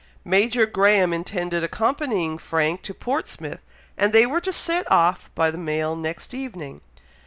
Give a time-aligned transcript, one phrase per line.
[0.25, 3.59] Major Graham intended accompanying Frank to Portsmouth,
[3.95, 6.81] and they were to set off by the mail next evening.